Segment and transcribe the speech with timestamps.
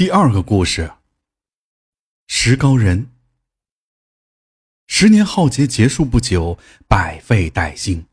[0.00, 0.94] 第二个故事：
[2.26, 3.10] 石膏人。
[4.86, 8.06] 十年浩劫结束不久，百废待兴，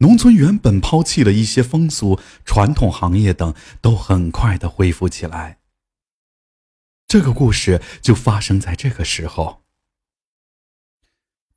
[0.00, 5.60] 农村原本抛弃了一些风俗、传统行业等，都很快的恢复起来。
[7.06, 9.62] 这个故事就发生在这个时候。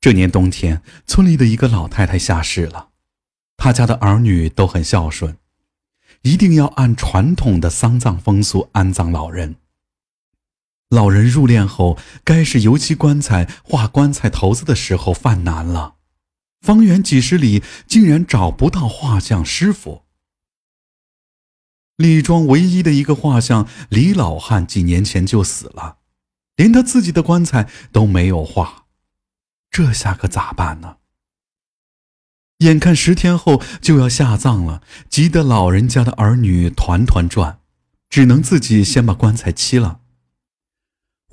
[0.00, 2.88] 这年冬天，村里的一个老太太下世了，
[3.58, 5.36] 她家的儿女都很孝顺，
[6.22, 9.56] 一定要按传统的丧葬风俗安葬老人。
[10.94, 15.96] 老人入殓后，该是油漆棺材、画棺材头子的时候犯难了，
[16.60, 20.04] 方圆几十里竟然找不到画像师傅。
[21.96, 25.98] 李庄唯一的一个画像李老汉几年前就死了，
[26.56, 28.84] 连他自己的棺材都没有画，
[29.70, 30.98] 这下可咋办呢？
[32.58, 37.58] 眼看十天后就要下葬了，急得老人家的儿女团团转，
[38.08, 40.02] 只能自己先把棺材漆了。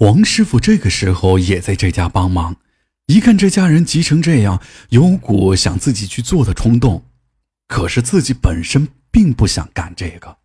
[0.02, 2.56] 王师傅这个时候也在这家帮忙，
[3.06, 7.06] 一看这家人急成这样，有股想自己去做的冲动。
[7.68, 10.40] 可是自己本身并不想干这个。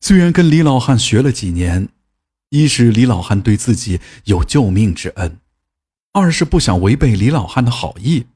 [0.00, 1.88] 虽然跟李老汉学了几年，
[2.50, 5.40] 一是李老汉对自己有救命之恩，
[6.12, 8.26] 二是不想违背李老汉的好意，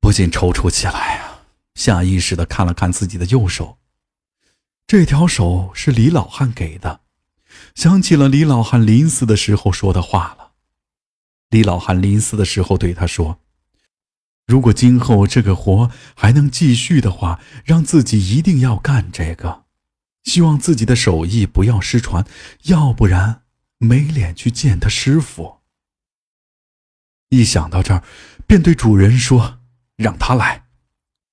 [0.00, 1.42] 不禁踌躇起来啊！
[1.74, 3.78] 下意识的看了看自己的右手，
[4.86, 7.00] 这条手是李老汉给的。
[7.74, 10.52] 想起了李老汉临死的时候说的话了。
[11.50, 13.40] 李老汉临死的时候对他说
[14.46, 19.64] ：“如果今后这个活还能继续的话，让自己一定要干这个，
[20.24, 22.26] 希望自己的手艺不要失传，
[22.64, 23.42] 要不然
[23.78, 25.58] 没脸去见他师傅。”
[27.30, 28.02] 一想到这儿，
[28.46, 29.60] 便对主人说
[29.96, 30.64] ：“让他来。”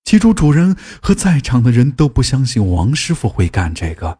[0.04, 4.20] 起初，主人和在场的人都不相信王师傅会干这个。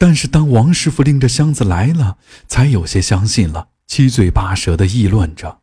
[0.00, 2.16] 但是当王师傅拎着箱子来了，
[2.48, 5.60] 才有些相信了，七嘴八舌的议论着。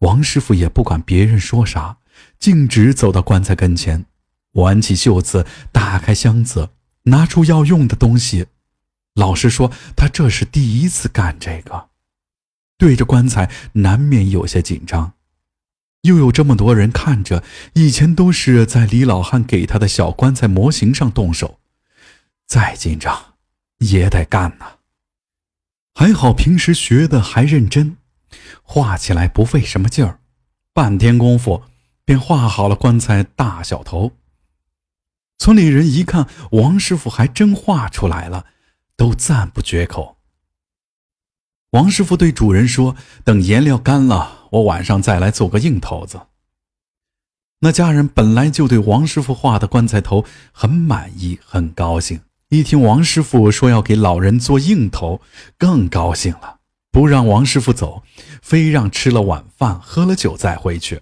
[0.00, 1.98] 王师傅也不管别人说啥，
[2.40, 4.06] 径直走到棺材跟前，
[4.54, 6.70] 挽起袖子，打开箱子，
[7.04, 8.46] 拿出要用的东西。
[9.14, 11.90] 老实说，他这是第一次干这个，
[12.76, 15.12] 对着棺材难免有些紧张。
[16.02, 21.60] 又有这么多人看着，以前都是在李老汉给他的小棺材模型上动手，
[22.48, 23.35] 再紧张。
[23.78, 24.76] 也得干呐。
[25.94, 27.96] 还好平时学的还认真，
[28.62, 30.20] 画起来不费什么劲儿，
[30.72, 31.62] 半天功夫
[32.04, 34.12] 便画好了棺材大小头。
[35.38, 38.46] 村里人一看王师傅还真画出来了，
[38.96, 40.16] 都赞不绝口。
[41.70, 46.28] 王师傅对主人说：“等颜料干了，我晚上再来做个硬头子。”
[47.60, 52.20] 那家人本来就对王师傅画的棺材头很满意，很高兴。
[52.48, 55.20] 一听王师傅说要给老人做硬头，
[55.58, 56.58] 更高兴了，
[56.92, 58.04] 不让王师傅走，
[58.40, 61.00] 非让吃了晚饭、喝了酒再回去。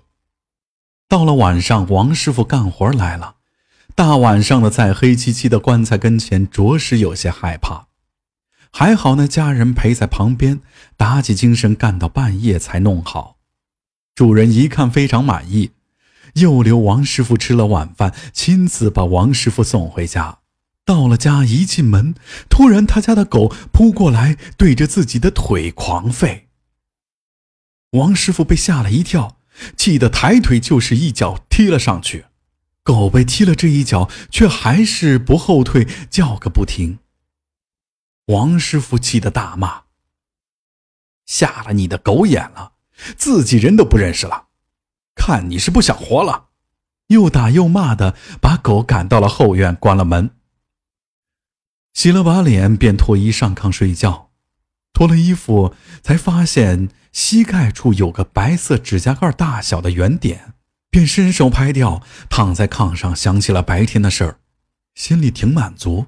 [1.06, 3.36] 到了晚上，王师傅干活来了，
[3.94, 7.88] 大晚上的在黑漆漆的棺材跟前，着实有些害怕。
[8.72, 10.62] 还好那家人陪在旁边，
[10.96, 13.36] 打起精神干到半夜才弄好。
[14.14, 15.72] 主人一看非常满意，
[16.36, 20.38] 又留王师傅吃了晚饭，亲自把王师傅送回家。
[20.84, 22.14] 到了家，一进门，
[22.50, 26.42] 突然他家的狗扑过来，对着自己的腿狂吠。
[27.92, 29.38] 王师傅被吓了一跳，
[29.76, 32.26] 气得抬腿就是一脚踢了上去。
[32.82, 36.98] 狗被踢了这一脚，却还是不后退，叫个不停。
[38.26, 39.84] 王师傅气得大骂
[41.24, 42.72] ：“瞎了你的狗眼了，
[43.16, 44.48] 自己人都不认识了，
[45.14, 46.48] 看你是不想活了！”
[47.08, 50.30] 又打又骂的把狗赶到了后院，关了门。
[51.94, 54.30] 洗了把脸，便脱衣上炕睡觉。
[54.92, 60.54] 脱了衣服，才发现膝盖处有个白色指甲盖大小的圆点，
[60.90, 62.02] 便伸手拍掉。
[62.28, 64.38] 躺在炕上，想起了白天的事儿，
[64.94, 66.06] 心里挺满足。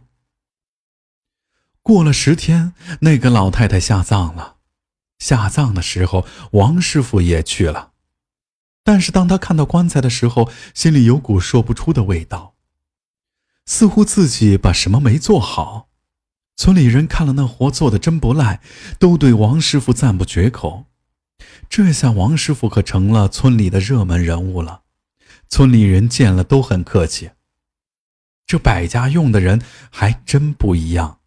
[1.82, 4.56] 过了十天，那个老太太下葬了。
[5.20, 7.92] 下葬的时候，王师傅也去了。
[8.82, 12.55] 但是当他看到棺材的时候，心里有股说不出的味道。
[13.66, 15.88] 似乎自己把什么没做好，
[16.56, 18.60] 村里人看了那活做的真不赖，
[18.98, 20.86] 都对王师傅赞不绝口。
[21.68, 24.82] 这下王师傅可成了村里的热门人物了，
[25.48, 27.32] 村里人见了都很客气。
[28.46, 29.60] 这百家用的人
[29.90, 31.18] 还真不一样。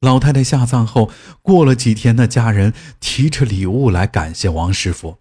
[0.00, 1.10] 老太太下葬后，
[1.42, 5.18] 过了几天，那家人提着礼物来感谢王师傅，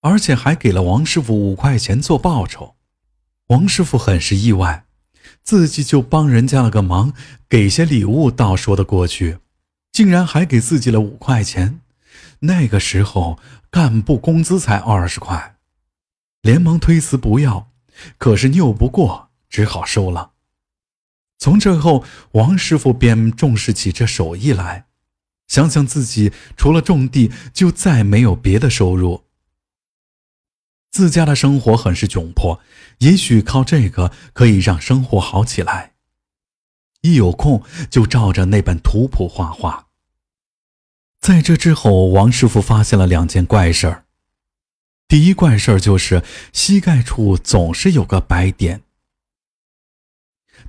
[0.00, 2.76] 而且还给了王师傅五块钱做报酬。
[3.48, 4.86] 王师傅很是意外。
[5.42, 7.12] 自己就帮人家了个忙，
[7.48, 9.38] 给些礼物倒说得过去，
[9.92, 11.80] 竟然还给自己了五块钱。
[12.40, 13.38] 那个时候
[13.70, 15.56] 干部工资才二十块，
[16.42, 17.70] 连忙推辞不要，
[18.18, 20.32] 可是拗不过，只好收了。
[21.38, 24.86] 从这后，王师傅便重视起这手艺来。
[25.48, 29.24] 想想自己除了种地，就再没有别的收入。
[30.92, 32.60] 自家的生活很是窘迫，
[32.98, 35.94] 也许靠这个可以让生活好起来。
[37.00, 39.88] 一有空就照着那本图谱画画。
[41.18, 44.04] 在这之后，王师傅发现了两件怪事儿。
[45.08, 46.22] 第一怪事儿就是
[46.52, 48.82] 膝盖处总是有个白点，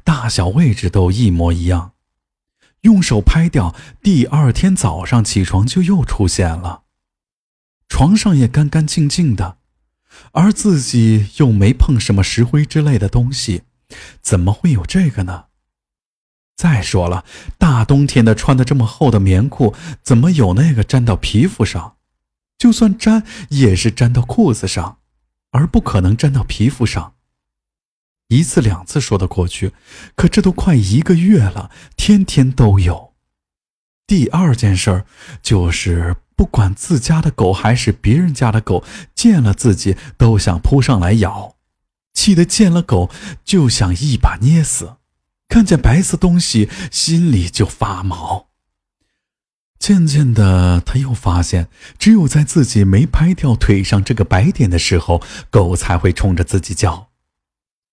[0.04, 1.92] 大小位置都一模一样。
[2.82, 6.84] 用手拍掉，第二天早上起床就又出现了，
[7.88, 9.58] 床上也干干净净的，
[10.32, 13.64] 而自己又没碰什么石灰之类的东西，
[14.22, 15.46] 怎么会有这个呢？
[16.56, 17.26] 再说了，
[17.58, 21.98] 大冬天的穿的这么厚的棉裤，怎么有那个粘到皮肤上？
[22.58, 25.00] 就算粘，也是粘到裤子上，
[25.52, 27.16] 而不可能粘到皮肤上。
[28.30, 29.74] 一次两次说得过去，
[30.16, 33.14] 可这都快一个月了，天天都有。
[34.08, 35.06] 第二件事儿
[35.42, 38.84] 就是，不管自家的狗还是别人家的狗，
[39.14, 41.56] 见了自己都想扑上来咬，
[42.14, 43.10] 气得见了狗
[43.44, 44.98] 就想一把捏死，
[45.48, 48.48] 看见白色东西心里就发毛。
[49.80, 51.68] 渐渐的，他又发现，
[52.00, 57.10] 只有在自己没拍掉腿上这个白点的时候，狗才会冲着自己叫。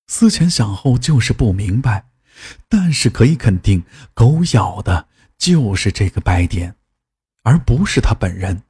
[0.07, 2.07] 思前想后，就是不明白，
[2.69, 3.83] 但是可以肯定，
[4.15, 6.77] 狗咬的就是这个白点，
[7.43, 8.63] 而不是他本人。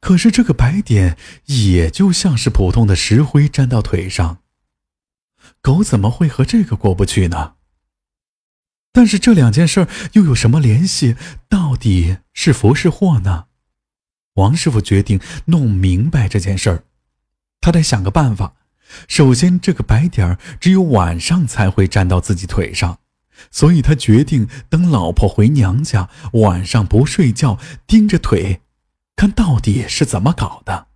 [0.00, 1.16] 可是这个白点
[1.46, 4.38] 也就像是普通的石灰粘到腿上，
[5.60, 7.54] 狗怎么会和这个过不去呢？
[8.92, 11.16] 但是这两件事又有什么联系？
[11.48, 13.46] 到底是福是祸呢？
[14.34, 16.84] 王师傅决定弄明白这件事儿，
[17.60, 18.54] 他得想个办法。
[19.08, 23.00] 首先，这个白点儿只有晚上才会粘到自己腿上，
[23.50, 28.62] 所以他决定等老婆回娘家，晚上不睡觉，盯着腿，
[29.16, 30.88] 看到底是怎么搞的。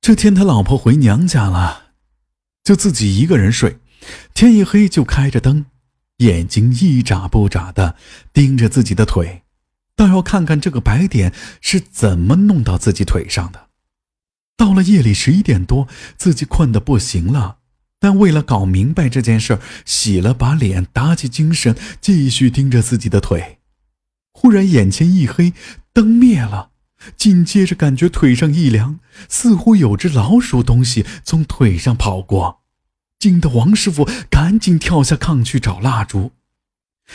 [0.00, 1.92] 这天，他老婆回娘家了，
[2.62, 3.78] 就自己一个人睡，
[4.34, 5.66] 天一黑就开着灯，
[6.18, 7.96] 眼睛一眨不眨的
[8.32, 9.42] 盯着自己的腿，
[9.96, 13.68] 倒要看看这个白点是怎么弄到自己腿上的。
[14.56, 17.58] 到了夜里十一点多，自己困得不行了，
[17.98, 23.58] 但为了搞明白这件事，洗了把脸，打起精神，继续盯着自己的腿。
[24.32, 25.54] 忽然眼前一黑，
[25.92, 26.70] 灯灭了，
[27.16, 32.60] 紧接着感觉腿上一凉，似乎有只老鼠东西从腿上跑过，
[33.18, 36.32] 惊得王师傅赶紧跳下炕去找蜡烛，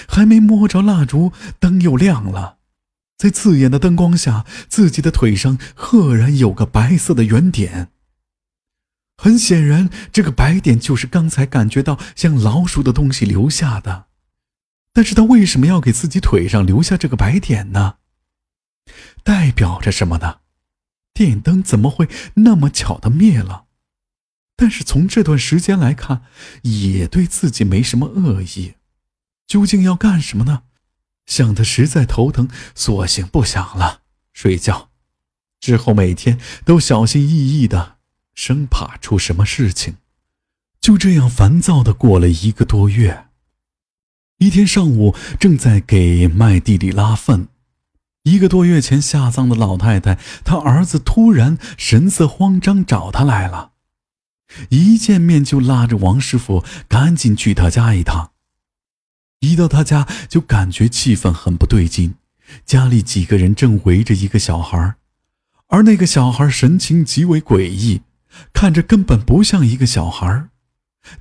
[0.07, 2.57] 还没摸着蜡烛，灯又亮了。
[3.17, 7.89] 在刺眼的灯光下，自己的腿上赫然有个白色的圆点。
[9.21, 14.07] 很显然，这个白点就是刚才感觉到像老鼠的东西留下的。
[14.93, 17.97] 但是他为什么要给自己腿上留下这个白点呢？
[19.23, 20.39] 代表着什么呢？
[21.13, 23.65] 电灯怎么会那么巧的灭了？
[24.55, 26.23] 但是从这段时间来看，
[26.63, 28.73] 也对自己没什么恶意。
[29.45, 30.63] 究竟要干什么呢？
[31.27, 34.01] 想的实在头疼，索性不想了，
[34.33, 34.89] 睡觉。
[35.59, 37.97] 之后每天都小心翼翼的，
[38.33, 39.97] 生怕出什么事情。
[40.79, 43.27] 就这样烦躁的过了一个多月。
[44.39, 47.49] 一天上午，正在给麦地里拉粪，
[48.23, 53.73] 一个多月前下葬的老太太，她儿子突然神色慌张找他来了，
[54.69, 58.31] 一见面就拉着王师傅赶紧去他家一趟。
[59.41, 62.15] 一到他家，就感觉气氛很不对劲。
[62.65, 64.95] 家里几个人正围着一个小孩，
[65.67, 68.01] 而那个小孩神情极为诡异，
[68.53, 70.49] 看着根本不像一个小孩，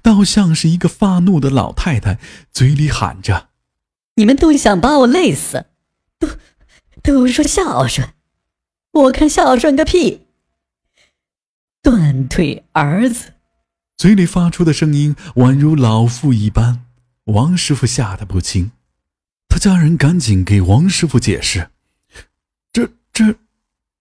[0.03, 2.19] 倒像是一个发怒的老太太，
[2.53, 3.49] 嘴里喊着
[4.17, 5.67] ：“你们都想把我累死，
[6.19, 6.29] 都
[7.03, 8.15] 都说孝顺，
[8.93, 10.27] 我看孝顺个屁！
[11.83, 13.33] 断腿儿子，
[13.97, 16.85] 嘴里发出的声音宛如老妇一般。”
[17.25, 18.73] 王师傅吓得不轻，
[19.49, 21.71] 他家人赶紧给王师傅解释
[22.73, 23.37] ：“这、这、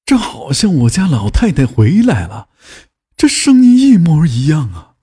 [0.04, 2.49] 这好像我家老太太回来了，
[3.19, 4.95] 这声音一模一样啊！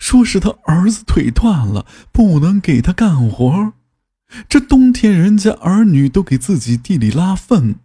[0.00, 3.72] 说是他儿子腿断了，不能给他干活。
[4.48, 7.76] 这冬天人家儿女都给自己地里拉粪，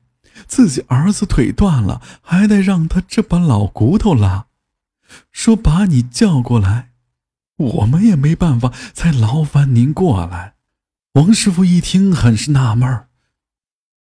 [0.47, 4.47] 自己儿子腿断了，还得让他这把老骨头拉。
[5.31, 6.89] 说把你叫过来。”
[7.57, 10.55] 我们也没办法，才劳烦您过来。”
[11.13, 13.09] 王师傅一听，很是纳闷儿：“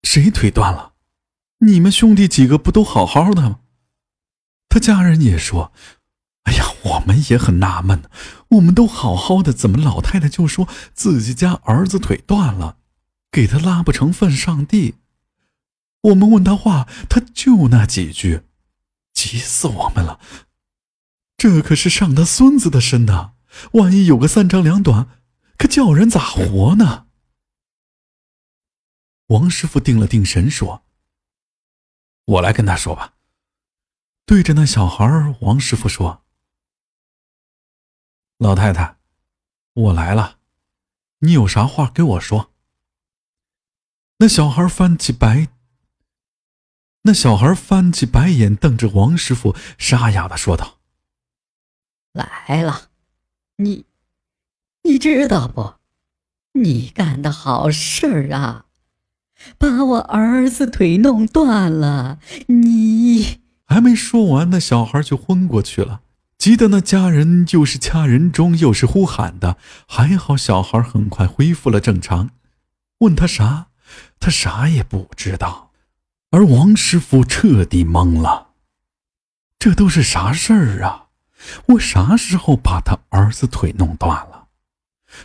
[0.04, 0.92] 谁腿断了？
[1.61, 3.61] 你们兄弟几个不都好好的吗？”
[4.71, 5.73] 他家人也说
[6.45, 8.05] ：“哎呀，我们也很纳闷，
[8.50, 12.79] 我们都好好的，怎么老太太就说自己家儿子腿断了，
[13.33, 14.95] 给他拉不成份上地？
[16.03, 18.45] 我们问他话，他就那几句，
[19.12, 20.21] 急死我们了。
[21.37, 23.33] 这可是上他孙子的身呐，
[23.73, 25.09] 万一有个三长两短，
[25.59, 27.07] 可叫人咋活呢？”
[29.29, 30.85] 王师傅定了定神，说
[32.25, 33.15] ：“我来跟他说吧。”
[34.31, 35.05] 对着那小孩，
[35.41, 36.23] 王师傅说
[38.39, 38.97] ：“老太太，
[39.73, 40.39] 我来了，
[41.19, 42.53] 你有啥话给我说。”
[44.19, 45.49] 那小孩翻起白，
[47.03, 50.79] 那小孩翻起白眼，瞪着王师傅，沙哑的说道
[52.15, 52.91] ：“来了，
[53.57, 53.85] 你，
[54.85, 55.75] 你知道不？
[56.53, 58.67] 你干的好事儿啊，
[59.59, 63.39] 把我儿子腿弄断了，你。”
[63.71, 66.00] 还没说完，那小孩就昏过去了。
[66.37, 69.57] 急得那家人又是掐人中，又是呼喊的。
[69.87, 72.31] 还好小孩很快恢复了正常。
[72.99, 73.69] 问他啥，
[74.19, 75.71] 他啥也不知道。
[76.33, 78.49] 而王师傅彻底懵了。
[79.61, 81.07] 这都是啥事儿啊？
[81.69, 84.49] 我啥时候把他儿子腿弄断了？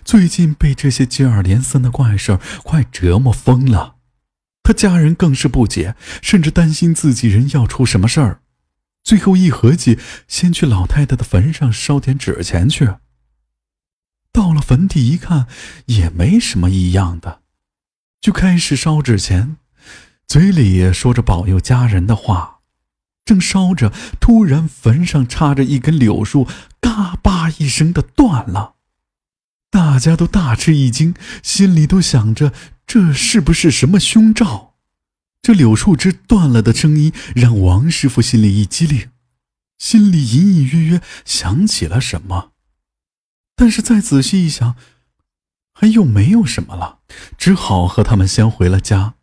[0.03, 3.94] 最近被这些接二连三的怪事儿快折磨疯了。
[4.65, 8.41] 他家人更是不解，甚至担心自己人要出什么事儿。
[9.03, 12.95] 最后一合计，先去老太太的坟上烧点纸钱去。
[14.31, 15.45] 到了坟地一看，
[15.85, 17.41] 也没什么异样的，
[18.19, 19.57] 就开始烧纸钱，
[20.27, 22.61] 嘴里也说着保佑家人的话。
[23.23, 26.47] 正烧着，突然坟上插着一根柳树，
[26.81, 28.74] 嘎巴一声的断了。
[29.75, 31.13] 大家都大吃一惊，
[31.43, 32.53] 心里都想着。
[32.87, 34.75] 这是不是什么凶兆？
[35.41, 39.09] 这柳树枝断了的声音让王师傅心里一激灵，
[39.77, 42.51] 心里隐隐约约想起了什么，
[43.57, 44.77] 但是再仔细一想，
[45.73, 46.99] 还又没有什么了，
[47.37, 49.15] 只好和他们先回了家。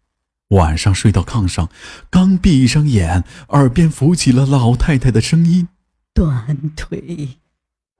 [0.49, 1.71] 晚上睡到炕上，
[2.11, 5.69] 刚闭上眼，耳边浮起了老太太的声音
[6.13, 7.39] ：“断腿，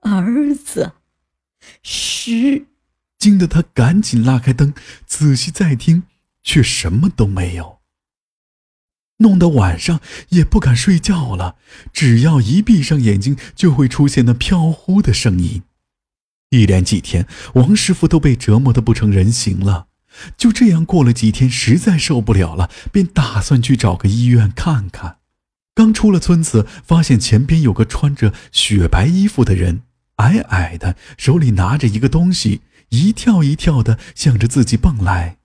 [0.01, 0.91] 儿子，
[1.81, 2.67] 十。”
[3.17, 4.73] 惊得他赶紧拉开灯，
[5.05, 6.03] 仔细再听，
[6.43, 7.79] 却什么都没有。
[9.19, 11.55] 弄得晚上也不敢睡觉了，
[11.93, 15.63] 只要一闭上眼睛，就会出现那飘忽的声音。
[16.49, 19.87] 一连几天，王师傅都被折磨得不成人形了。
[20.35, 25.19] 就这样过了几天，实在受不了了，便打算去找个医院看看。
[25.73, 29.83] 刚出了村子，发现前边有个穿着雪白衣服的人，
[30.17, 32.61] 矮矮的，手里拿着一个东西。
[32.89, 35.37] 一跳一跳的向着自己蹦来，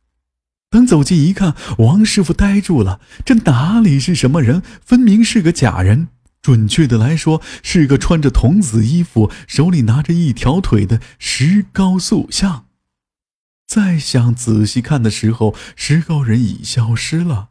[0.69, 3.01] 等走近一看，王师傅呆住了。
[3.25, 4.63] 这哪里是什么人？
[4.85, 6.09] 分明是个假人。
[6.43, 12.67] 准确的来说，是个穿着童子衣服、手里拿着一条腿的石膏塑像。
[13.67, 17.49] 再想仔细看的时候，石膏人已消失了。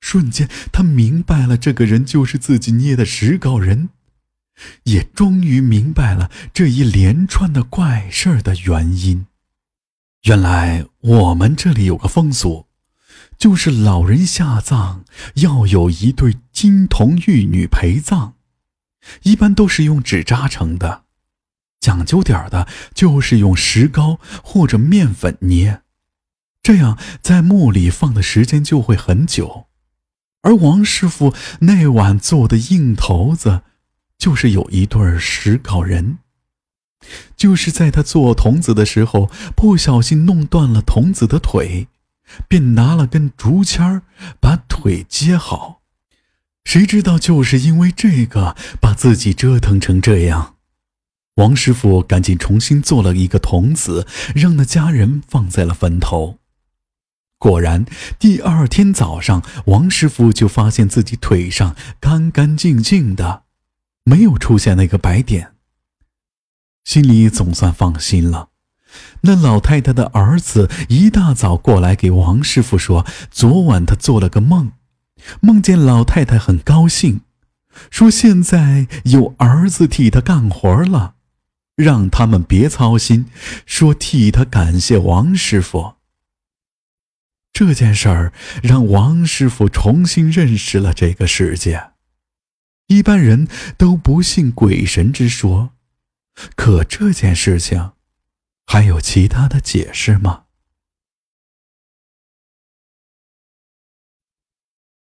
[0.00, 3.90] 瞬间，他明白了，这个人就是自己捏的石膏人，
[4.84, 9.26] 也终于明白了这一连串的怪事儿的原因。
[10.22, 12.66] 原来我们这里有个风俗，
[13.38, 15.04] 就是老人下葬
[15.36, 18.34] 要有一对金童玉女陪葬，
[19.22, 21.04] 一般都是用纸扎成的，
[21.80, 25.80] 讲究点的就是用石膏或者面粉捏，
[26.62, 29.68] 这样在墓里放的时间就会很久。
[30.42, 33.62] 而王师傅那晚做的硬头子，
[34.20, 36.18] 就是有一对石膏人。
[37.34, 41.88] 就是在他做童子的时候，不小心弄断了童子的腿，
[42.46, 44.02] 便拿了根竹签
[44.38, 45.80] 把腿接好。
[46.62, 50.56] 谁知道就是因为这个，把自己折腾成这样。
[51.36, 56.36] 王师傅赶紧重新做了一个童子，让那家人放在了坟头。
[57.38, 57.86] 果然，
[58.18, 63.44] 第二天早上，王师傅就发现自己腿上干干净净的，
[64.10, 65.52] 没有出现那个白点。
[66.84, 68.48] 心里总算放心了。
[69.20, 74.72] 那老太太的儿子一大早过来给王师傅说，昨晚他做了个梦，
[75.40, 77.20] 梦见老太太很高兴，
[77.88, 81.14] 说现在有儿子替他干活了，
[81.76, 83.26] 让他们别操心，
[83.64, 85.94] 说替他感谢王师傅。
[87.52, 91.90] 这件事儿让王师傅重新认识了这个世界。
[92.90, 93.46] 一般人
[93.78, 95.70] 都不信鬼神之说。
[96.56, 97.92] 可这件事情
[98.66, 100.44] 还有其他的解释吗？